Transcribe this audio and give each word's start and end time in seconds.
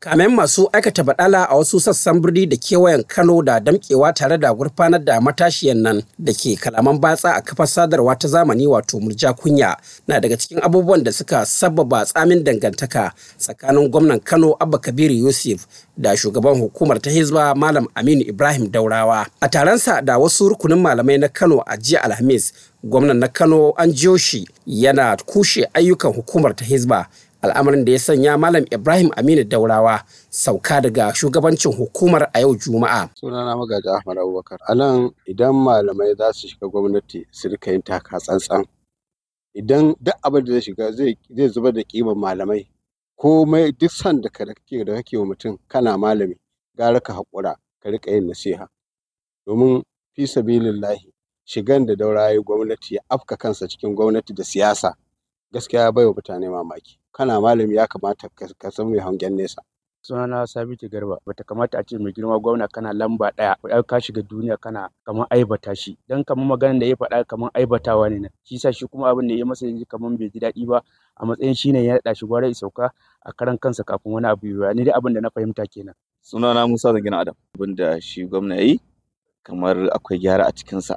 kamen 0.00 0.30
masu 0.34 0.68
aikata 0.72 1.04
badala 1.04 1.50
a 1.50 1.56
wasu 1.56 1.80
sassan 1.80 2.20
birni 2.20 2.46
da 2.46 2.56
kewayen 2.56 3.04
kano 3.04 3.42
da 3.42 3.60
damkewa 3.60 4.12
tare 4.12 4.38
da 4.38 4.54
gurfanar 4.54 5.04
da 5.04 5.20
matashiyan 5.20 5.76
nan 5.84 6.02
da 6.18 6.32
ke 6.32 6.56
kalaman 6.56 6.98
batsa 6.98 7.34
a 7.36 7.40
kafar 7.42 7.66
sadarwa 7.68 8.16
ta 8.16 8.28
zamani 8.28 8.66
wato 8.66 9.00
murja 9.00 9.32
kunya 9.32 9.76
na 10.08 10.20
daga 10.20 10.36
cikin 10.36 10.58
abubuwan 10.64 11.04
da 11.04 11.12
suka 11.12 11.46
sababa 11.46 12.04
tsamin 12.04 12.44
dangantaka 12.44 13.12
tsakanin 13.38 13.88
gwamnan 13.92 14.20
kano 14.20 14.56
abba 14.60 14.78
kabiru 14.78 15.14
yusuf 15.14 15.66
da 15.96 16.16
shugaban 16.16 16.58
hukumar 16.60 17.00
ta 17.02 17.10
hizba 17.10 17.54
malam 17.54 17.86
aminu 17.94 18.22
ibrahim 18.24 18.70
daurawa. 18.72 19.26
A 19.40 19.48
taronsa 19.48 20.00
da 20.02 20.18
wasu 20.18 20.48
rukunin 20.48 20.78
malamai 20.80 21.18
na 21.18 21.28
kano 21.28 21.60
a 21.66 21.76
jiya 21.76 22.02
alhamis 22.04 22.52
gwamnan 22.84 23.18
na 23.18 23.28
kano 23.28 23.72
an 23.76 23.92
shi 24.18 24.48
yana 24.66 25.16
kushe 25.16 25.68
ayyukan 25.74 26.12
hukumar 26.12 26.56
ta 26.56 26.64
hizba 26.64 27.06
al'amarin 27.42 27.84
da 27.84 27.92
ya 27.92 27.98
sanya 27.98 28.38
malam 28.38 28.64
ibrahim 28.70 29.10
aminu 29.16 29.44
daurawa 29.44 30.04
sauka 30.30 30.80
daga 30.80 31.14
shugabancin 31.14 31.72
hukumar 31.72 32.30
a 32.34 32.40
yau 32.40 32.54
juma'a. 32.56 33.08
Sunana 33.16 33.56
magaji 33.56 33.88
ahmad 33.88 34.18
abubakar. 34.18 34.58
A 34.68 34.74
nan 34.74 35.10
idan 35.26 35.54
malamai 35.54 36.14
za 36.16 36.32
su 36.32 36.48
shiga 36.48 36.68
gwamnati 36.68 37.26
su 37.30 37.48
riƙa 37.48 37.72
yin 37.72 37.82
taka 37.82 38.18
tsantsan. 38.20 38.64
Idan 39.54 39.94
duk 40.00 40.14
abin 40.22 40.44
da 40.44 40.52
zai 40.52 40.60
shiga 40.60 40.92
zai 40.92 41.16
zubar 41.48 41.72
da 41.72 41.82
kiman 41.82 42.14
malamai 42.16 42.68
komai 43.16 43.72
duk 43.72 43.90
san 43.90 44.20
da 44.20 44.28
kake 44.28 44.84
da 44.84 44.94
kake 44.94 45.16
wa 45.18 45.24
mutum 45.24 45.58
kana 45.68 45.96
malami 45.98 46.36
gara 46.76 47.00
ka 47.00 47.12
haƙura 47.14 47.56
ka 47.82 47.88
riƙa 47.88 48.12
yin 48.12 48.28
nasiha. 48.28 48.68
Domin 49.46 49.82
fi 50.14 50.26
sabilillahi 50.26 51.08
shigan 51.44 51.86
da 51.86 51.94
daura 51.96 52.30
ya 52.32 52.40
gwamnati 52.42 52.94
ya 52.94 53.00
afka 53.08 53.36
kansa 53.36 53.66
cikin 53.68 53.94
gwamnati 53.96 54.34
da 54.34 54.44
siyasa 54.44 54.94
gaskiya 55.52 55.82
ya 55.82 55.92
baiwa 55.92 56.14
mutane 56.14 56.48
mamaki. 56.48 56.99
Kana 57.12 57.40
malami 57.40 57.74
ya 57.76 57.86
kamata 57.86 58.28
ka 58.58 58.70
san 58.70 58.88
mai 58.90 58.98
hangen 59.00 59.36
nesa. 59.36 59.62
Sunana 60.02 60.46
sabitu 60.46 60.88
garba. 60.88 61.18
Bata 61.26 61.44
kamata 61.44 61.78
a 61.78 61.84
ce 61.84 61.98
mai 61.98 62.12
girma 62.12 62.40
gwamna 62.40 62.68
kana 62.72 62.92
lamba 62.92 63.30
ɗaya. 63.36 63.56
Ka 63.86 64.00
shiga 64.00 64.22
duniya 64.22 64.56
kana 64.56 64.88
kamar 65.04 65.26
aibata 65.30 65.74
shi. 65.76 65.98
Dan 66.08 66.24
kamar 66.24 66.46
maganar 66.46 66.80
da 66.80 66.86
ya 66.86 66.96
faɗa 66.96 67.24
kamar 67.28 67.50
aibatawa 67.52 68.08
ne 68.08 68.18
nan. 68.18 68.30
Shi 68.44 68.56
sa 68.58 68.72
shi 68.72 68.86
kuma 68.88 69.10
abin 69.12 69.28
da 69.28 69.34
ya 69.34 69.44
masa 69.44 69.66
yanzu 69.66 69.84
kamar 69.84 70.16
bai 70.16 70.30
ji 70.32 70.40
daɗi 70.40 70.66
ba 70.66 70.80
a 71.16 71.26
matsayin 71.26 71.54
shi 71.54 71.72
ne 71.72 71.84
ya 71.84 71.94
naɗa 72.00 72.16
shi 72.16 72.26
gwara 72.26 72.48
sauka 72.54 72.90
a 73.20 73.32
karan 73.32 73.58
kansa 73.58 73.84
kafin 73.84 74.12
wani 74.12 74.26
abu 74.26 74.46
ya 74.48 74.72
ni 74.72 74.84
dai 74.84 74.94
abin 74.96 75.12
da 75.14 75.20
na 75.20 75.28
fahimta 75.30 75.66
kenan 75.68 75.94
sunana 76.24 76.64
musa 76.66 76.92
zagina 76.96 77.20
adam. 77.20 77.34
Abin 77.54 77.76
da 77.76 78.00
shi 78.00 78.24
gwamna 78.24 78.56
ya 78.56 78.62
yi 78.62 78.80
kamar 79.44 79.76
akwai 79.92 80.16
gyara 80.18 80.48
a 80.48 80.52
cikinsa. 80.52 80.96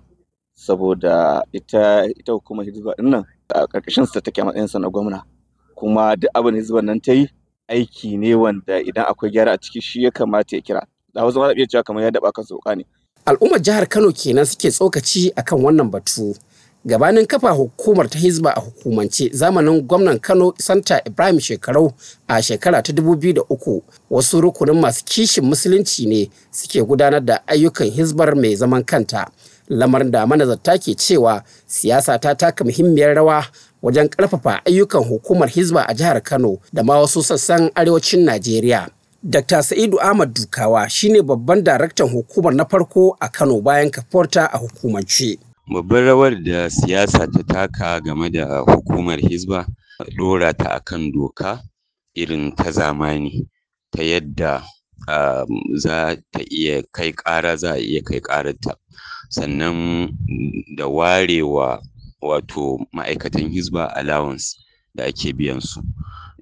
Saboda 0.56 1.44
ita 1.52 2.08
ita 2.08 2.32
hukumar 2.32 2.64
hizba 2.66 2.96
ɗin 2.96 3.10
nan 3.10 3.26
a 3.52 3.68
ƙarƙashin 3.68 4.08
sa 4.08 4.22
take 4.24 4.38
a 4.40 4.46
matsayin 4.46 4.70
sa 4.70 4.80
na 4.80 4.88
gwamna. 4.88 5.24
Kuma 5.84 6.16
duk 6.16 6.32
abin 6.34 6.56
hizban 6.56 6.86
nan 6.86 7.00
ta 7.00 7.14
yi 7.14 7.28
aiki 7.68 8.18
ne 8.18 8.36
wanda 8.36 8.80
idan 8.80 9.06
akwai 9.12 9.32
gyara 9.32 9.52
a 9.52 9.58
ciki 9.58 9.82
shi 9.82 10.04
ya 10.04 10.12
kamata 10.12 10.56
ya 10.56 10.62
kira. 10.62 10.82
Da 11.14 11.26
wasu 11.26 11.40
ma 11.40 11.54
iya 11.54 11.68
cewa 11.68 11.84
kamar 11.84 12.04
ya 12.04 12.12
daba 12.12 12.32
kan 12.32 12.46
sauka 12.46 12.76
ne. 12.76 12.86
Al'ummar 13.26 13.60
jihar 13.62 13.88
kano 13.88 14.12
kenan 14.12 14.46
suke 14.46 14.72
tsokaci 14.72 15.32
akan 15.36 15.60
wannan 15.64 15.92
batu. 15.92 16.36
Gabanin 16.86 17.26
kafa 17.28 17.52
hukumar 17.52 18.08
ta 18.10 18.20
hizba 18.20 18.56
a 18.56 18.60
hukumance 18.60 19.30
zamanin 19.34 19.82
gwamnan 19.82 20.20
kano 20.20 20.54
santa 20.58 21.02
ibrahim 21.06 21.40
shekarau 21.40 21.92
a 22.28 22.42
shekara 22.42 22.82
ta 22.84 22.92
2003 22.94 23.82
wasu 24.10 24.42
rukunin 24.42 24.80
masu 24.80 25.04
kishin 25.06 25.44
musulunci 25.46 26.06
ne 26.08 26.30
suke 26.52 26.80
gudanar 26.84 27.20
da 27.26 27.44
ayyukan 27.48 27.92
hizbar 27.92 28.36
mai 28.36 28.56
zaman 28.56 28.84
kanta. 28.84 29.28
Lamarin 29.70 30.12
da 30.12 30.26
manazarta 30.28 30.78
ke 30.78 30.96
cewa 30.96 31.44
siyasa 31.68 32.20
ta 32.20 32.36
taka 32.36 32.64
muhimmiyar 32.64 33.16
rawa 33.16 33.46
wajen 33.82 34.08
ƙarfafa 34.10 34.62
ayyukan 34.66 35.04
hukumar 35.04 35.50
hizba 35.50 35.84
a 35.88 35.94
jihar 35.94 36.22
kano 36.24 36.58
da 36.74 36.84
ma 36.84 37.00
wasu 37.00 37.24
sassan 37.24 37.70
arewacin 37.76 38.24
najeriya. 38.26 38.88
Dr 39.24 39.64
sa'idu 39.64 40.00
ahmad 40.04 40.34
dukawa 40.36 40.90
shine 40.90 41.22
babban 41.24 41.64
daraktan 41.64 42.08
hukumar 42.12 42.54
na 42.56 42.66
farko 42.66 43.16
a 43.20 43.30
kano 43.30 43.62
bayan 43.62 43.92
kafuwarta 43.92 44.46
a 44.52 44.58
hukumance. 44.58 45.40
Babbar 45.68 46.04
rawar 46.04 46.36
da 46.44 46.68
siyasa 46.70 47.28
ta 47.32 47.44
taka 47.48 48.00
game 48.04 48.30
da 48.30 48.64
hukumar 48.68 49.20
hizba 49.20 49.66
ɗora 50.20 50.52
ta 50.58 50.76
akan 50.76 51.12
doka 51.12 51.64
irin 52.16 52.52
ta 52.56 52.72
zamani 52.72 53.48
ta 53.92 54.04
yadda 54.04 54.64
za 55.76 56.16
ta 56.32 56.40
iya 56.52 56.84
kai 56.92 57.12
ƙara 57.16 57.56
za 57.58 57.74
a 57.74 57.80
iya 57.80 58.02
kai 58.04 58.20
ƙararta. 58.20 58.76
Sannan 59.34 60.10
da 60.78 60.86
warewa 60.88 61.82
wato 62.22 62.80
ma'aikatan 62.94 63.50
hizba 63.50 63.90
allowance 64.00 64.56
da 64.96 65.04
ake 65.10 65.34
biyan 65.34 65.60
su 65.62 65.82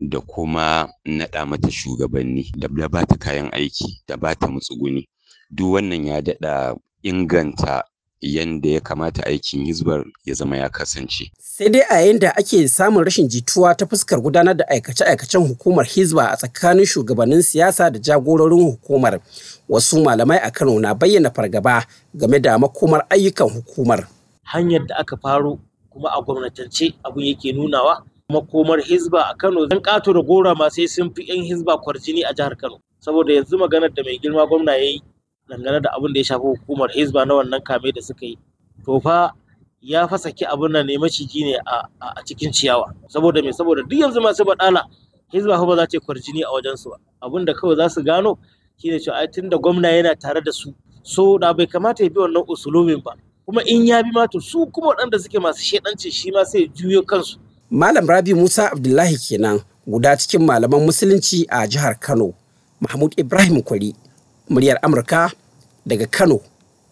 da 0.02 0.20
kuma 0.22 0.90
naɗa 1.06 1.46
mata 1.50 1.70
shugabanni 1.72 2.44
da 2.60 2.68
ba 2.90 3.06
ta 3.10 3.16
kayan 3.24 3.50
aiki 3.54 4.02
da 4.08 4.18
ba 4.18 4.36
ta 4.36 4.48
matsuguni. 4.48 5.08
Duk 5.50 5.74
wannan 5.74 6.06
ya 6.08 6.22
daɗa 6.22 6.76
inganta 7.04 7.84
yanda 8.22 8.70
ya 8.70 8.80
kamata 8.80 9.26
aikin 9.26 9.66
hizbar 9.66 10.06
ya 10.26 10.34
zama 10.34 10.58
ya 10.58 10.70
kasance. 10.70 11.32
Sai 11.40 11.70
dai 11.70 11.82
a 11.90 11.96
yayin 11.96 12.20
da 12.20 12.30
ake 12.38 12.68
samun 12.68 13.04
rashin 13.04 13.28
jituwa 13.28 13.76
ta 13.76 13.86
fuskar 13.86 14.22
gudanar 14.22 14.54
da 14.58 14.66
aikace-aikacen 14.70 15.48
hukumar 15.48 15.86
hizba 15.86 16.32
a 16.32 16.38
tsakanin 16.38 16.86
shugabannin 16.86 17.42
siyasa 17.42 17.90
da 17.90 18.00
jagororin 18.00 18.64
hukumar 18.64 19.20
wasu 19.70 20.04
malamai 20.04 20.38
a 20.44 20.52
Kano 20.52 20.80
na 20.80 20.94
bayyana 20.94 21.32
fargaba 21.32 21.86
game 22.14 22.40
da 22.40 22.58
makomar 22.60 23.06
ayyukan 23.10 23.50
hukumar. 23.50 24.08
Hanyar 24.44 24.88
da 24.88 24.96
aka 24.98 25.18
faro 25.18 25.60
kuma 25.90 26.10
a 26.14 26.22
gwamnatance 26.22 26.94
abin 27.04 27.26
yake 27.26 27.54
nunawa 27.54 28.04
makomar 28.30 28.82
hizba 28.82 29.30
a 29.30 29.36
Kano 29.36 29.66
dan 29.66 29.80
ƙato 29.82 30.14
da 30.14 30.22
gora 30.22 30.56
ma 30.56 30.70
sai 30.70 30.88
sun 30.88 31.10
fi 31.14 31.24
'yan 31.24 31.44
hizba 31.46 31.78
kwarjini 31.78 32.24
a 32.24 32.34
jihar 32.34 32.56
Kano 32.58 32.80
saboda 33.00 33.34
yanzu 33.34 33.58
maganar 33.58 33.90
da 33.94 34.04
mai 34.04 34.20
girma 34.22 34.48
gwamna 34.48 34.72
ya 34.78 34.84
yi 34.84 35.02
dangane 35.52 35.80
da 35.84 35.90
abin 35.94 36.14
da 36.14 36.20
ya 36.20 36.26
shafi 36.26 36.46
hukumar 36.48 36.90
hizba 36.92 37.26
na 37.26 37.34
wannan 37.36 37.62
kame 37.62 37.92
da 37.92 38.02
suka 38.02 38.26
yi. 38.26 38.38
To 38.86 39.00
fa 39.00 39.34
ya 39.82 40.08
fa 40.08 40.18
saki 40.18 40.46
abin 40.46 40.72
nan 40.72 40.88
ne 40.88 40.98
maciji 40.98 41.44
ne 41.44 41.58
a 41.68 42.24
cikin 42.26 42.52
ciyawa. 42.52 42.94
Saboda 43.08 43.44
me? 43.44 43.52
Saboda 43.52 43.82
duk 43.84 44.00
yanzu 44.00 44.22
masu 44.22 44.46
badala 44.46 44.86
hizba 45.32 45.58
fa 45.60 45.66
ba 45.66 45.76
za 45.76 45.88
ta 45.88 46.00
kwarjini 46.00 46.44
a 46.44 46.52
wajen 46.54 46.78
su 46.78 46.90
ba. 46.90 46.98
Abin 47.22 47.46
da 47.46 47.54
kawai 47.54 47.76
za 47.76 47.90
su 47.90 48.02
gano 48.04 48.38
shine 48.78 49.00
cewa 49.00 49.18
ai 49.18 49.28
tunda 49.28 49.58
gwamna 49.58 49.92
yana 49.92 50.16
tare 50.16 50.42
da 50.42 50.52
su 50.52 50.74
so 51.04 51.38
da 51.38 51.54
bai 51.54 51.68
kamata 51.68 52.04
ya 52.04 52.10
bi 52.10 52.20
wannan 52.20 52.44
usulumin 52.48 53.04
ba. 53.04 53.16
Kuma 53.46 53.62
in 53.66 53.86
ya 53.88 54.04
bi 54.04 54.10
ma 54.14 54.28
to 54.28 54.40
su 54.40 54.66
kuma 54.72 54.88
waɗanda 54.96 55.20
suke 55.20 55.40
masu 55.40 55.62
shedanci 55.62 56.12
shi 56.12 56.32
ma 56.32 56.44
sai 56.46 56.68
juyo 56.68 57.02
kansu. 57.04 57.38
Malam 57.70 58.08
rabi 58.08 58.34
musa 58.34 58.72
abdullahi 58.72 59.18
kenan 59.18 59.60
guda 59.88 60.16
cikin 60.18 60.46
malaman 60.46 60.82
musulunci 60.86 61.46
a 61.50 61.68
jihar 61.68 62.00
kano. 62.00 62.34
Mahmud 62.82 63.14
ibrahim 63.18 63.62
kwari 63.62 63.94
muryar 64.50 64.78
amurka 64.82 65.32
daga 65.86 66.06
kano 66.08 66.40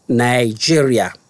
nigeria. 0.09 1.13